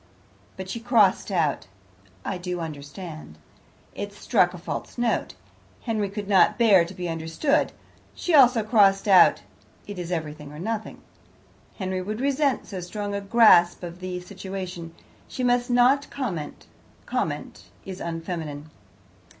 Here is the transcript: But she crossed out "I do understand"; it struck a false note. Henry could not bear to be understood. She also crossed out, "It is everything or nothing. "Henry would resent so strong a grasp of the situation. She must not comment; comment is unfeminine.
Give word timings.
But 0.57 0.67
she 0.67 0.79
crossed 0.79 1.29
out 1.29 1.67
"I 2.25 2.39
do 2.39 2.59
understand"; 2.59 3.37
it 3.93 4.11
struck 4.11 4.51
a 4.51 4.57
false 4.57 4.97
note. 4.97 5.35
Henry 5.83 6.09
could 6.09 6.27
not 6.27 6.57
bear 6.57 6.85
to 6.85 6.95
be 6.95 7.07
understood. 7.07 7.71
She 8.15 8.33
also 8.33 8.63
crossed 8.63 9.07
out, 9.07 9.43
"It 9.85 9.99
is 9.99 10.11
everything 10.11 10.51
or 10.51 10.57
nothing. 10.57 11.03
"Henry 11.77 12.01
would 12.01 12.19
resent 12.19 12.65
so 12.65 12.79
strong 12.79 13.13
a 13.13 13.21
grasp 13.21 13.83
of 13.83 13.99
the 13.99 14.19
situation. 14.21 14.95
She 15.27 15.43
must 15.43 15.69
not 15.69 16.09
comment; 16.09 16.65
comment 17.05 17.65
is 17.85 17.99
unfeminine. 18.01 18.71